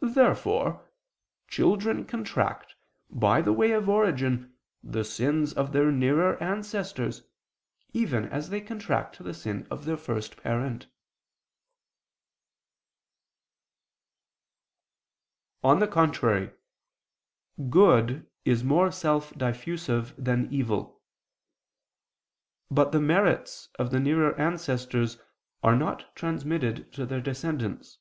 [0.00, 0.88] Therefore
[1.48, 2.76] children contract,
[3.10, 7.24] by the way of origin, the sins of their nearer ancestors,
[7.92, 10.86] even as they contract the sin of their first parent.
[15.62, 16.50] On the contrary,
[17.68, 21.02] Good is more self diffusive than evil.
[22.70, 25.18] But the merits of the nearer ancestors
[25.62, 27.98] are not transmitted to their descendants.